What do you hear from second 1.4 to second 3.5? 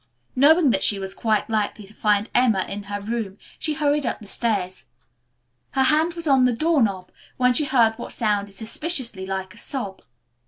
likely to find Emma in her room